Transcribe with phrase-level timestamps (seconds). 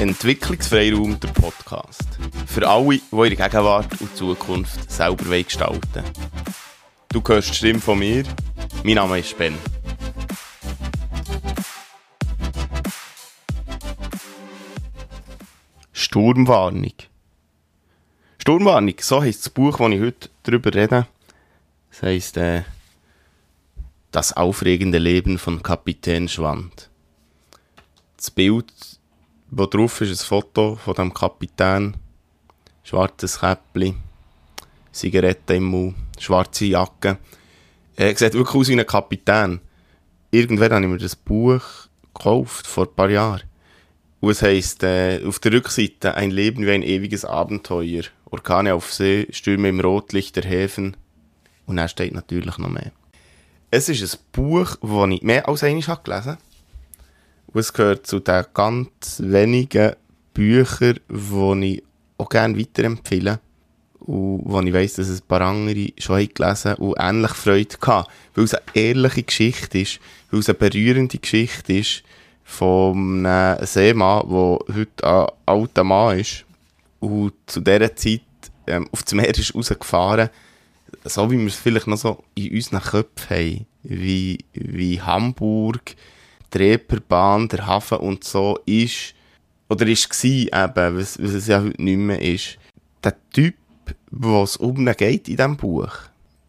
[0.00, 2.18] Entwicklungsfreiraum, der Podcast.
[2.46, 6.04] Für alle, die ihre Gegenwart und Zukunft selber gestalten.
[7.10, 8.24] Du hörst die Stimme von mir.
[8.82, 9.58] Mein Name ist Ben.
[15.92, 16.94] Sturmwarnung.
[18.38, 21.06] Sturmwarnung, so heisst das Buch, das ich heute darüber rede.
[21.90, 22.62] Das heisst, äh,
[24.12, 26.88] Das aufregende Leben von Kapitän Schwand.
[28.16, 28.72] Das Bild
[29.50, 31.96] wo drauf ist ein Foto von dem Kapitän.
[32.82, 33.94] Schwarzes Käppli,
[34.92, 37.18] Zigarette im Mund, schwarze Jacke.
[37.96, 39.60] Er sieht wirklich aus wie ein Kapitän.
[40.30, 41.62] Irgendwann habe ich mir das Buch
[42.14, 43.42] gekauft, vor ein paar Jahren.
[44.20, 48.04] Und es heisst, äh, auf der Rückseite, ein Leben wie ein ewiges Abenteuer.
[48.30, 50.96] Orkane auf See, Stürme im Rotlicht der Häfen.
[51.66, 52.92] Und dann steht natürlich noch mehr.
[53.70, 56.38] Es ist ein Buch, das ich mehr als einmal gelesen habe.
[57.52, 59.94] Und es gehört zu den ganz wenigen
[60.34, 61.82] Büchern, die ich
[62.18, 63.40] auch gerne weiterempfehle.
[64.00, 68.10] Und wo ich weiss, dass ein paar andere schon gelesen und ähnlich Freude hatten.
[68.34, 72.02] Weil es eine ehrliche Geschichte ist, weil es eine berührende Geschichte ist
[72.44, 76.44] von einem Seemann, der heute ein alter Mann ist
[76.98, 78.22] und zu dieser Zeit
[78.66, 80.30] ähm, auf das Meer ist rausgefahren,
[81.04, 85.94] so wie wir es vielleicht noch so in unseren Köpfen haben, wie, wie Hamburg,
[86.52, 89.14] die Reeperbahn, der Hafen und so ist,
[89.68, 92.58] oder ist gsi eben, was, was es ja heute nicht mehr ist.
[93.04, 93.54] Der Typ,
[94.10, 95.94] was um geht in diesem Buch,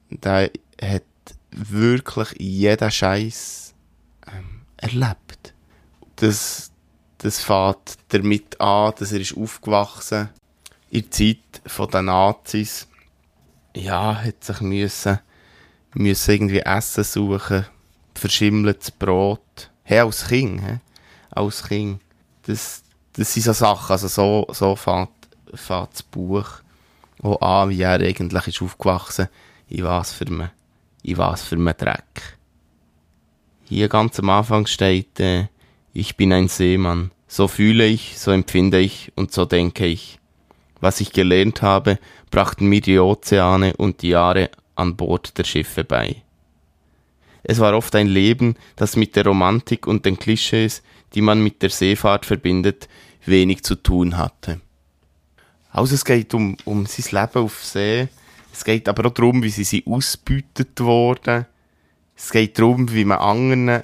[0.09, 0.49] der
[0.81, 1.03] hat
[1.52, 3.73] wirklich jeden Scheiß
[4.27, 5.53] ähm, erlebt.
[6.16, 6.72] Das,
[7.19, 10.29] das fängt damit an, dass er ist aufgewachsen
[10.90, 12.88] in der Zeit den Nazis.
[13.75, 15.19] Ja, hat sich müssen,
[15.94, 17.66] müssen irgendwie Essen suchen,
[18.16, 20.78] verschimmeltes Brot hey, als Kind, he?
[21.31, 22.00] als Kind,
[22.44, 22.81] das,
[23.12, 25.09] das sind so Sachen, also so, so fängt,
[25.53, 26.47] fängt das Buch
[27.22, 29.28] auch an, wie er eigentlich ist aufgewachsen,
[29.68, 30.50] in was für einem,
[31.03, 32.38] in was für einem Dreck.
[33.66, 35.47] Hier ganz am Anfang steht, äh,
[35.94, 40.19] ich bin ein Seemann, so fühle ich, so empfinde ich und so denke ich.
[40.79, 42.00] Was ich gelernt habe,
[42.31, 46.23] brachten mir die Ozeane und die Jahre an Bord der Schiffe bei.
[47.51, 50.81] Es war oft ein Leben, das mit der Romantik und den Klischees,
[51.13, 52.88] die man mit der Seefahrt verbindet,
[53.25, 54.62] wenig zu tun hatte.
[55.69, 58.07] Also es geht um, um sein Leben auf See.
[58.53, 61.45] Es geht aber auch darum, wie sie, sie ausbeutet wurden.
[62.16, 63.84] Es geht darum, wie man anderen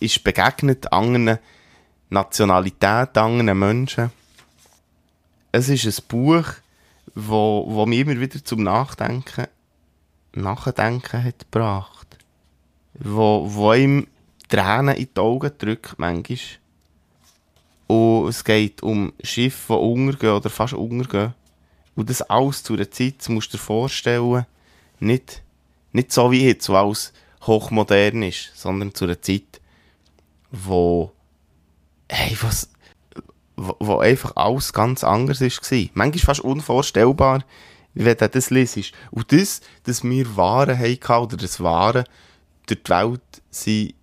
[0.00, 1.38] ist begegnet, anderen
[2.10, 4.10] Nationalitäten, anderen Menschen.
[5.52, 6.46] Es ist ein Buch,
[7.14, 9.46] wo, wo mich immer wieder zum Nachdenken,
[10.32, 12.04] Nachdenken hat gebracht
[12.94, 14.06] wo, wo ihm
[14.48, 16.38] Tränen in die Augen drückt, manchmal.
[17.86, 21.34] Und es geht um Schiffe, die untergehen oder fast untergehen.
[21.94, 24.46] Und das alles zu einer Zeit, das musst du dir vorstellen,
[25.00, 25.42] nicht,
[25.92, 27.12] nicht so wie jetzt, wo alles
[27.42, 29.60] hochmodern ist, sondern zu einer Zeit,
[30.50, 31.12] wo,
[32.08, 32.70] hey, was,
[33.56, 35.88] wo, wo einfach alles ganz anders war.
[35.94, 37.44] Manchmal fast unvorstellbar,
[37.94, 38.92] wenn du das liest.
[39.10, 42.04] Und das, dass wir Waren hatten, oder das Waren,
[42.66, 43.94] durch die Welt sind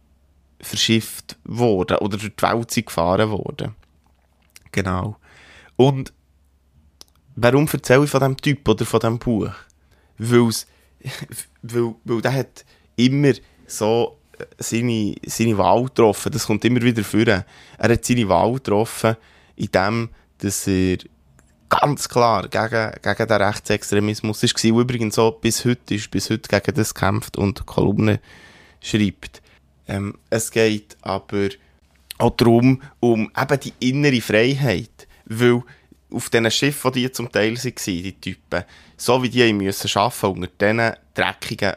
[0.61, 3.75] verschifft worden oder durch die Welt sind gefahren worden.
[4.71, 5.17] Genau.
[5.75, 6.13] Und
[7.35, 9.51] warum erzähle ich von diesem Typ oder von diesem Buch?
[10.17, 10.67] Weil's,
[11.61, 13.33] weil, weil der hat immer
[13.65, 14.19] so
[14.59, 16.31] seine, seine Wahl getroffen.
[16.31, 17.21] Das kommt immer wieder vor.
[17.21, 17.45] Er
[17.79, 19.15] hat seine Wahl getroffen,
[19.55, 20.97] indem dass er
[21.69, 24.63] ganz klar gegen, gegen den Rechtsextremismus ist.
[24.63, 28.19] Übrigens so bis heute ist, bis heute gegen das kämpft und Kolumne
[28.81, 29.41] schreibt.
[29.87, 31.49] Ähm, es geht aber
[32.17, 35.07] auch darum, um eben die innere Freiheit.
[35.25, 35.63] Weil
[36.11, 38.63] auf diesen Schiffen, die zum Teil waren, die Typen,
[38.97, 41.73] so wie die müssen arbeiten, unter diesen dreckigen,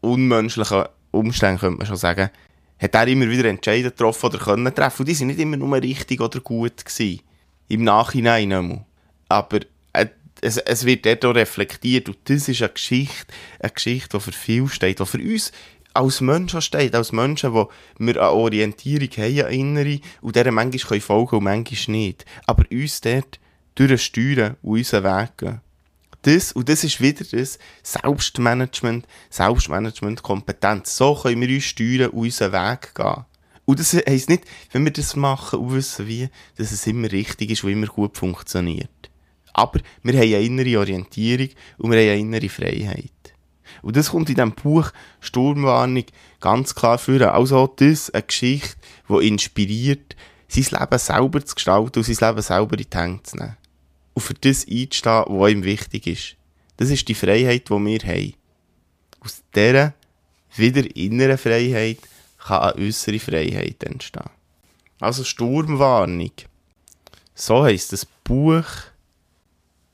[0.00, 2.30] unmenschlichen Umständen, könnte man schon sagen,
[2.80, 5.02] hat er immer wieder Entscheidungen getroffen oder können treffen.
[5.02, 7.20] Und die sind nicht immer nur richtig oder gut gewesen.
[7.68, 8.84] Im Nachhinein einmal.
[9.28, 9.60] Aber
[9.92, 10.06] äh,
[10.40, 12.08] es, es wird dort auch reflektiert.
[12.08, 15.52] Und das ist eine Geschichte, eine Geschichte, die für viel steht, die für uns
[15.94, 21.00] als Menschen steht, als Menschen, wo wir eine Orientierung haben, eine innere, und dieser manchmal
[21.00, 22.24] folgen können und manchmal nicht.
[22.46, 23.40] Aber uns dort
[23.74, 25.60] durchsteuern und unseren Weg gehen.
[26.22, 30.96] Das, und das ist wieder das Selbstmanagement, Selbstmanagement-Kompetenz.
[30.96, 33.24] So können wir uns steuern und unseren Weg gehen.
[33.64, 37.50] Und das heisst nicht, wenn wir das machen und wissen wie, dass es immer richtig
[37.50, 39.10] ist und immer gut funktioniert.
[39.52, 43.12] Aber wir haben eine innere Orientierung und wir haben eine innere Freiheit.
[43.82, 46.04] Und das kommt in diesem Buch Sturmwarnung
[46.40, 47.20] ganz klar vor.
[47.20, 48.76] Also das eine Geschichte,
[49.08, 50.16] die inspiriert,
[50.48, 53.56] sein Leben selber zu gestalten und sein Leben selber in die Hände zu nehmen.
[54.14, 56.36] Und für das einzustehen, was ihm wichtig ist.
[56.76, 58.34] Das ist die Freiheit, die wir haben.
[59.20, 59.94] Aus dieser
[60.56, 61.98] wieder inneren Freiheit
[62.38, 64.30] kann eine äußere Freiheit entstehen.
[65.00, 66.32] Also Sturmwarnung.
[67.34, 68.64] So heisst das Buch.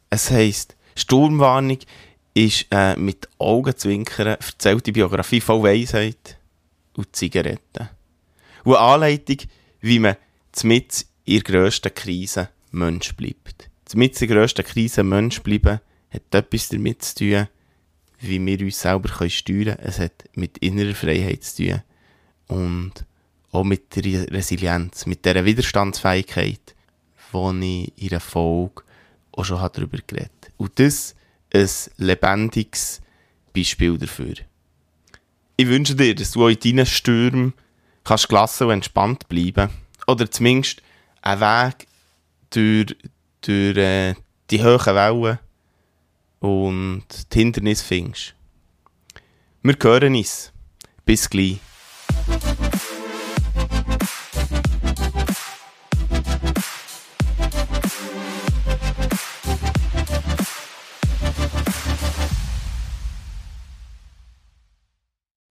[0.08, 1.78] Es heisst, Sturmwarnung
[2.34, 6.36] ist äh, mit Augenzwinkern erzählte Biografie voll Weisheit
[6.96, 7.88] und Zigaretten.
[8.64, 9.38] Und eine Anleitung,
[9.80, 10.16] wie man
[10.62, 13.70] mit in der grössten Krise Mensch bleibt.
[13.94, 17.48] Mit in der grössten Krise Mensch bleiben hat etwas damit zu tun,
[18.20, 19.78] wie wir uns selber steuern können.
[19.80, 21.82] Es hat mit innerer Freiheit zu tun.
[22.48, 22.92] Und
[23.52, 26.74] auch mit der Resilienz, mit der Widerstandsfähigkeit,
[27.32, 28.82] die ich in der Folge
[29.32, 30.52] auch schon darüber geredet habe.
[30.56, 31.14] Und das
[31.54, 31.68] ein
[31.98, 33.00] lebendiges
[33.54, 34.34] Beispiel dafür.
[35.56, 37.54] Ich wünsche dir, dass du in deinen Stürmen
[38.02, 39.70] kannst gelassen und entspannt bleiben.
[40.06, 40.82] Oder zumindest
[41.22, 41.86] einen Weg
[42.50, 42.96] durch,
[43.40, 44.14] durch äh,
[44.50, 45.38] die hohen Wellen
[46.40, 48.34] und die Hindernisse findest.
[49.62, 50.52] Wir hören uns.
[51.06, 51.58] Bis gleich.